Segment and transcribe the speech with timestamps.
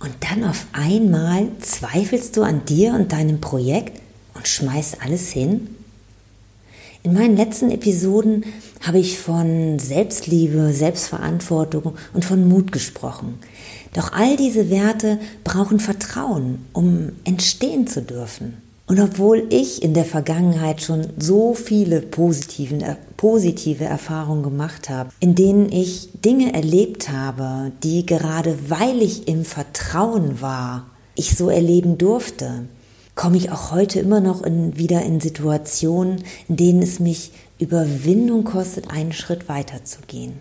[0.00, 4.00] und dann auf einmal zweifelst du an dir und deinem Projekt
[4.34, 5.68] und schmeißt alles hin?
[7.02, 8.44] In meinen letzten Episoden
[8.80, 13.38] habe ich von Selbstliebe, Selbstverantwortung und von Mut gesprochen.
[13.94, 18.65] Doch all diese Werte brauchen Vertrauen, um entstehen zu dürfen.
[18.86, 25.10] Und obwohl ich in der Vergangenheit schon so viele positiven, äh, positive Erfahrungen gemacht habe,
[25.18, 31.48] in denen ich Dinge erlebt habe, die gerade weil ich im Vertrauen war, ich so
[31.50, 32.66] erleben durfte,
[33.16, 38.44] komme ich auch heute immer noch in, wieder in Situationen, in denen es mich Überwindung
[38.44, 40.34] kostet, einen Schritt weiter zu gehen.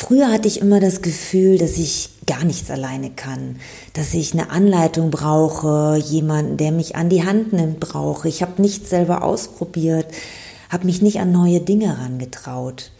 [0.00, 3.56] Früher hatte ich immer das Gefühl, dass ich gar nichts alleine kann,
[3.94, 8.28] dass ich eine Anleitung brauche, jemanden, der mich an die Hand nimmt, brauche.
[8.28, 10.06] Ich habe nichts selber ausprobiert,
[10.68, 12.92] habe mich nicht an neue Dinge herangetraut.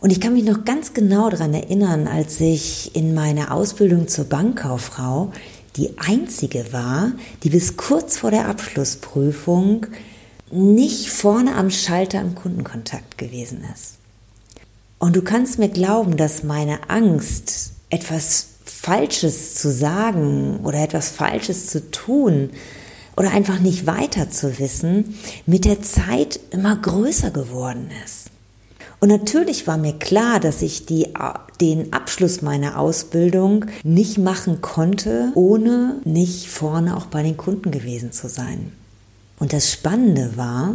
[0.00, 4.24] Und ich kann mich noch ganz genau daran erinnern, als ich in meiner Ausbildung zur
[4.24, 5.30] Bankkauffrau
[5.76, 7.12] die einzige war,
[7.44, 9.86] die bis kurz vor der Abschlussprüfung
[10.50, 13.99] nicht vorne am Schalter im Kundenkontakt gewesen ist.
[15.00, 21.66] Und du kannst mir glauben, dass meine Angst, etwas Falsches zu sagen oder etwas Falsches
[21.66, 22.50] zu tun
[23.16, 28.26] oder einfach nicht weiter zu wissen, mit der Zeit immer größer geworden ist.
[29.00, 31.08] Und natürlich war mir klar, dass ich die,
[31.62, 38.12] den Abschluss meiner Ausbildung nicht machen konnte, ohne nicht vorne auch bei den Kunden gewesen
[38.12, 38.72] zu sein.
[39.38, 40.74] Und das Spannende war,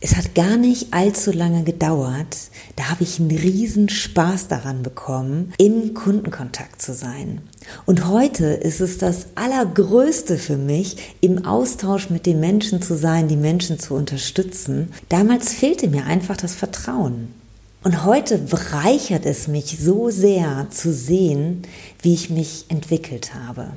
[0.00, 2.36] es hat gar nicht allzu lange gedauert.
[2.76, 7.40] Da habe ich einen riesen Spaß daran bekommen, im Kundenkontakt zu sein.
[7.84, 13.26] Und heute ist es das Allergrößte für mich, im Austausch mit den Menschen zu sein,
[13.26, 14.92] die Menschen zu unterstützen.
[15.08, 17.34] Damals fehlte mir einfach das Vertrauen.
[17.82, 21.62] Und heute bereichert es mich so sehr zu sehen,
[22.02, 23.72] wie ich mich entwickelt habe.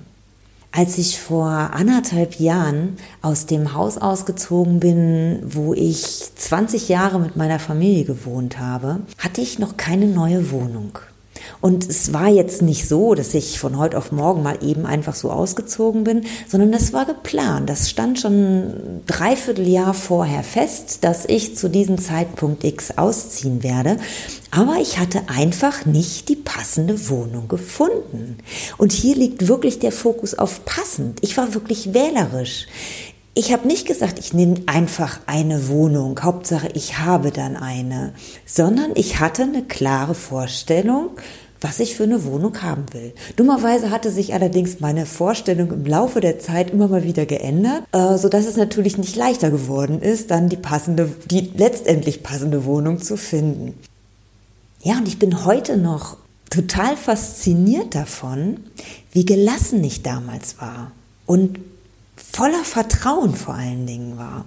[0.73, 7.35] Als ich vor anderthalb Jahren aus dem Haus ausgezogen bin, wo ich 20 Jahre mit
[7.35, 10.97] meiner Familie gewohnt habe, hatte ich noch keine neue Wohnung.
[11.59, 15.15] Und es war jetzt nicht so, dass ich von heute auf morgen mal eben einfach
[15.15, 17.69] so ausgezogen bin, sondern das war geplant.
[17.69, 23.97] Das stand schon dreiviertel Jahr vorher fest, dass ich zu diesem Zeitpunkt X ausziehen werde.
[24.51, 28.37] Aber ich hatte einfach nicht die passende Wohnung gefunden.
[28.77, 31.19] Und hier liegt wirklich der Fokus auf passend.
[31.21, 32.67] Ich war wirklich wählerisch.
[33.33, 38.13] Ich habe nicht gesagt, ich nehme einfach eine Wohnung, Hauptsache ich habe dann eine,
[38.45, 41.11] sondern ich hatte eine klare Vorstellung,
[41.61, 43.13] was ich für eine Wohnung haben will.
[43.37, 48.17] Dummerweise hatte sich allerdings meine Vorstellung im Laufe der Zeit immer mal wieder geändert, äh,
[48.17, 53.01] so dass es natürlich nicht leichter geworden ist, dann die passende, die letztendlich passende Wohnung
[53.01, 53.75] zu finden.
[54.81, 56.17] Ja, und ich bin heute noch
[56.49, 58.57] total fasziniert davon,
[59.13, 60.91] wie gelassen ich damals war
[61.25, 61.59] und
[62.31, 64.45] voller Vertrauen vor allen Dingen war.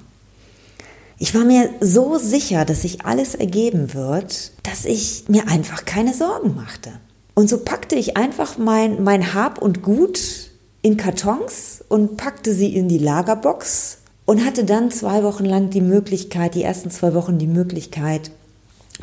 [1.18, 6.12] Ich war mir so sicher, dass sich alles ergeben wird, dass ich mir einfach keine
[6.12, 6.92] Sorgen machte.
[7.34, 10.50] Und so packte ich einfach mein, mein Hab und Gut
[10.82, 15.80] in Kartons und packte sie in die Lagerbox und hatte dann zwei Wochen lang die
[15.80, 18.30] Möglichkeit, die ersten zwei Wochen die Möglichkeit,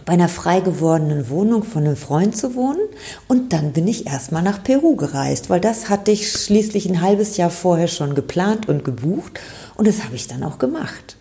[0.06, 2.80] bei einer frei gewordenen Wohnung von einem Freund zu wohnen.
[3.28, 7.38] Und dann bin ich erstmal nach Peru gereist, weil das hatte ich schließlich ein halbes
[7.38, 9.40] Jahr vorher schon geplant und gebucht.
[9.76, 11.18] Und das habe ich dann auch gemacht.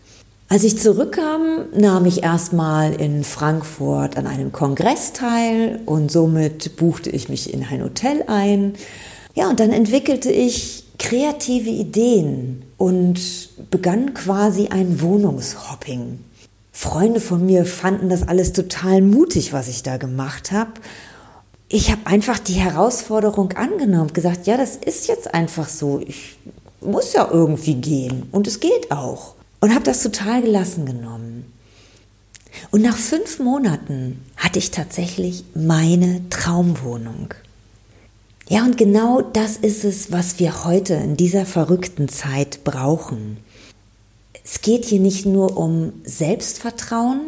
[0.49, 7.09] Als ich zurückkam, nahm ich erstmal in Frankfurt an einem Kongress teil und somit buchte
[7.09, 8.75] ich mich in ein Hotel ein.
[9.35, 13.21] Ja, und dann entwickelte ich kreative Ideen und
[13.71, 16.19] begann quasi ein Wohnungshopping.
[16.81, 20.73] Freunde von mir fanden das alles total mutig, was ich da gemacht habe.
[21.69, 26.01] Ich habe einfach die Herausforderung angenommen gesagt, ja, das ist jetzt einfach so.
[26.01, 26.39] Ich
[26.81, 29.35] muss ja irgendwie gehen und es geht auch.
[29.61, 31.53] Und habe das total gelassen genommen.
[32.71, 37.35] Und nach fünf Monaten hatte ich tatsächlich meine Traumwohnung.
[38.49, 43.37] Ja, und genau das ist es, was wir heute in dieser verrückten Zeit brauchen.
[44.45, 47.21] Es geht hier nicht nur um Selbstvertrauen,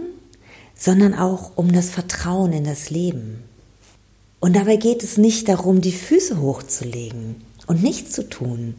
[0.74, 3.44] sondern auch um das Vertrauen in das Leben.
[4.40, 7.36] Und dabei geht es nicht darum, die Füße hochzulegen
[7.68, 8.74] und nichts zu tun,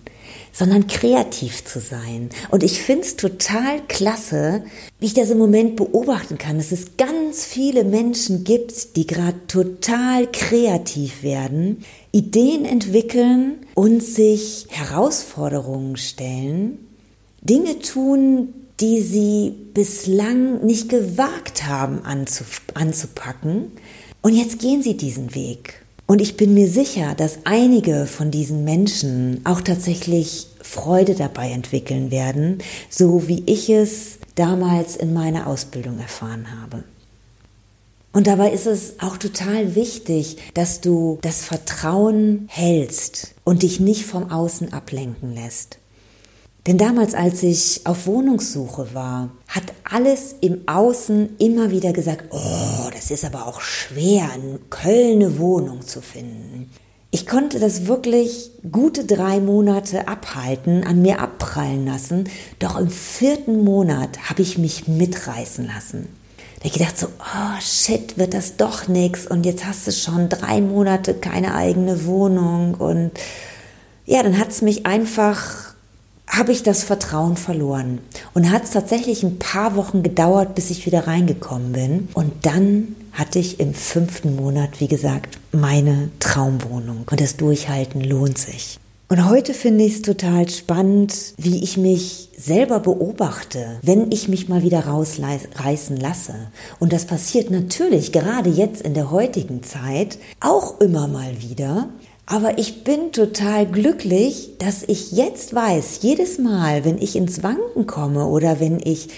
[0.52, 2.30] sondern kreativ zu sein.
[2.52, 4.64] Und ich finde es total klasse,
[5.00, 9.48] wie ich das im Moment beobachten kann, dass es ganz viele Menschen gibt, die gerade
[9.48, 16.80] total kreativ werden, Ideen entwickeln und sich Herausforderungen stellen,
[17.44, 23.72] Dinge tun, die sie bislang nicht gewagt haben anzupacken.
[24.22, 25.84] Und jetzt gehen sie diesen Weg.
[26.06, 32.12] Und ich bin mir sicher, dass einige von diesen Menschen auch tatsächlich Freude dabei entwickeln
[32.12, 32.60] werden,
[32.90, 36.84] so wie ich es damals in meiner Ausbildung erfahren habe.
[38.12, 44.06] Und dabei ist es auch total wichtig, dass du das Vertrauen hältst und dich nicht
[44.06, 45.80] vom Außen ablenken lässt.
[46.66, 52.90] Denn damals, als ich auf Wohnungssuche war, hat alles im Außen immer wieder gesagt, oh,
[52.94, 56.72] das ist aber auch schwer, in Köln eine Wohnung zu finden.
[57.12, 62.30] Ich konnte das wirklich gute drei Monate abhalten, an mir abprallen lassen,
[62.60, 66.08] doch im vierten Monat habe ich mich mitreißen lassen.
[66.60, 70.30] Da ich gedacht so, oh shit, wird das doch nix und jetzt hast du schon
[70.30, 73.12] drei Monate keine eigene Wohnung und
[74.06, 75.73] ja, dann hat es mich einfach
[76.28, 78.00] habe ich das Vertrauen verloren.
[78.34, 82.10] Und hat es tatsächlich ein paar Wochen gedauert, bis ich wieder reingekommen bin.
[82.14, 87.06] Und dann hatte ich im fünften Monat, wie gesagt, meine Traumwohnung.
[87.10, 88.80] Und das Durchhalten lohnt sich.
[89.10, 94.50] Und heute finde ich es total spannend, wie ich mich selber beobachte, wenn ich mich
[94.50, 96.34] mal wieder rausreißen lasse.
[96.80, 101.90] Und das passiert natürlich gerade jetzt in der heutigen Zeit auch immer mal wieder.
[102.26, 107.86] Aber ich bin total glücklich, dass ich jetzt weiß, jedes Mal, wenn ich ins Wanken
[107.86, 109.10] komme oder wenn ich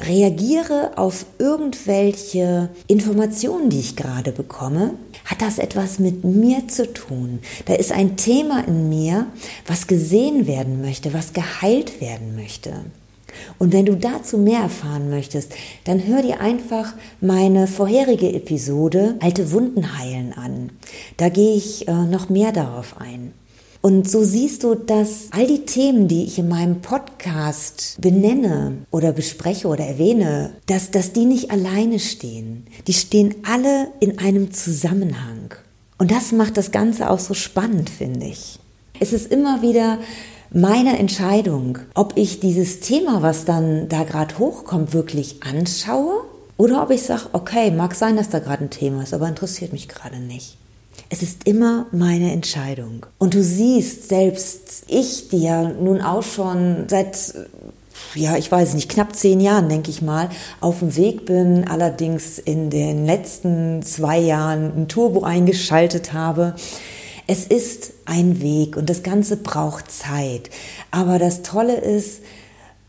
[0.00, 4.94] reagiere auf irgendwelche Informationen, die ich gerade bekomme,
[5.24, 7.40] hat das etwas mit mir zu tun.
[7.66, 9.26] Da ist ein Thema in mir,
[9.66, 12.84] was gesehen werden möchte, was geheilt werden möchte.
[13.58, 15.52] Und wenn du dazu mehr erfahren möchtest,
[15.84, 20.70] dann hör dir einfach meine vorherige Episode Alte Wunden heilen an.
[21.16, 23.32] Da gehe ich äh, noch mehr darauf ein.
[23.82, 29.12] Und so siehst du, dass all die Themen, die ich in meinem Podcast benenne oder
[29.12, 32.68] bespreche oder erwähne, dass, dass die nicht alleine stehen.
[32.86, 35.54] Die stehen alle in einem Zusammenhang.
[35.98, 38.60] Und das macht das Ganze auch so spannend, finde ich.
[39.00, 39.98] Es ist immer wieder
[40.54, 46.24] meine Entscheidung, ob ich dieses Thema, was dann da gerade hochkommt, wirklich anschaue
[46.56, 49.72] oder ob ich sage, okay, mag sein, dass da gerade ein Thema ist, aber interessiert
[49.72, 50.56] mich gerade nicht.
[51.08, 53.06] Es ist immer meine Entscheidung.
[53.18, 57.16] Und du siehst, selbst ich, die ja nun auch schon seit
[58.14, 60.28] ja, ich weiß nicht, knapp zehn Jahren, denke ich mal,
[60.60, 66.54] auf dem Weg bin, allerdings in den letzten zwei Jahren ein Turbo eingeschaltet habe,
[67.26, 70.50] es ist ein Weg und das Ganze braucht Zeit.
[70.90, 72.20] Aber das Tolle ist,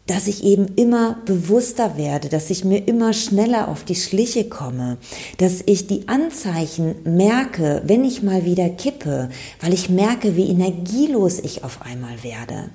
[0.08, 4.98] dass ich eben immer bewusster werde, dass ich mir immer schneller auf die Schliche komme,
[5.38, 9.30] dass ich die Anzeichen merke, wenn ich mal wieder kippe,
[9.62, 12.70] weil ich merke, wie energielos ich auf einmal werde,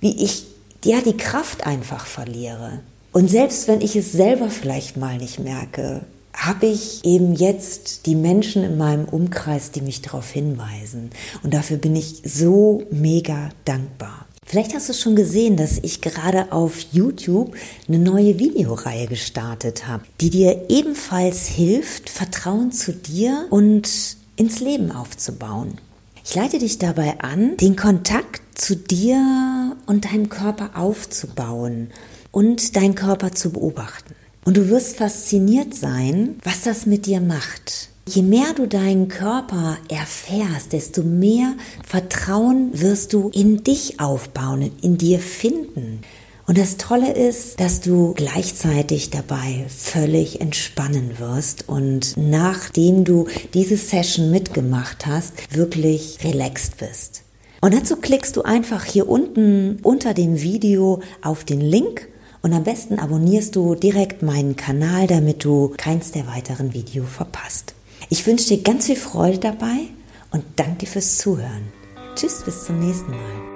[0.00, 0.44] wie ich
[0.84, 2.80] ja die Kraft einfach verliere.
[3.12, 6.02] Und selbst wenn ich es selber vielleicht mal nicht merke,
[6.34, 11.10] habe ich eben jetzt die Menschen in meinem Umkreis, die mich darauf hinweisen.
[11.42, 14.26] Und dafür bin ich so mega dankbar.
[14.44, 17.54] Vielleicht hast du schon gesehen, dass ich gerade auf YouTube
[17.88, 23.88] eine neue Videoreihe gestartet habe, die dir ebenfalls hilft, Vertrauen zu dir und
[24.36, 25.78] ins Leben aufzubauen.
[26.24, 31.90] Ich leite dich dabei an, den Kontakt zu dir und deinem Körper aufzubauen
[32.30, 34.14] und deinen Körper zu beobachten.
[34.44, 37.88] Und du wirst fasziniert sein, was das mit dir macht.
[38.08, 41.54] Je mehr du deinen Körper erfährst, desto mehr
[41.86, 46.00] Vertrauen wirst du in dich aufbauen, in dir finden.
[46.48, 53.76] Und das Tolle ist, dass du gleichzeitig dabei völlig entspannen wirst und nachdem du diese
[53.76, 57.22] Session mitgemacht hast, wirklich relaxed bist.
[57.60, 62.08] Und dazu klickst du einfach hier unten unter dem Video auf den Link
[62.42, 67.74] und am besten abonnierst du direkt meinen Kanal, damit du keins der weiteren Videos verpasst.
[68.10, 69.86] Ich wünsche dir ganz viel Freude dabei
[70.32, 71.72] und danke dir fürs Zuhören.
[72.16, 73.52] Tschüss, bis zum nächsten Mal.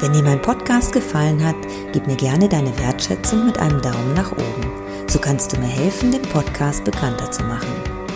[0.00, 1.54] Wenn dir mein Podcast gefallen hat,
[1.92, 5.06] gib mir gerne deine Wertschätzung mit einem Daumen nach oben.
[5.06, 7.68] So kannst du mir helfen, den Podcast bekannter zu machen.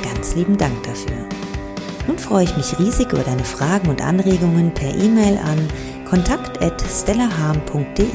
[0.02, 1.28] Ganz lieben Dank dafür.
[2.08, 5.68] Nun freue ich mich riesig über deine Fragen und Anregungen per E-Mail an
[6.08, 8.08] kontakt.stellaham.de.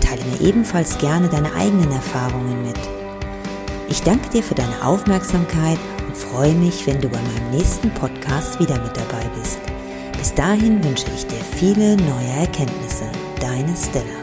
[0.00, 2.78] Teile mir ebenfalls gerne deine eigenen Erfahrungen mit.
[3.88, 8.58] Ich danke dir für deine Aufmerksamkeit und freue mich, wenn du bei meinem nächsten Podcast
[8.58, 9.58] wieder mit dabei bist.
[10.18, 13.04] Bis dahin wünsche ich dir viele neue Erkenntnisse.
[13.40, 14.21] Deine Stella.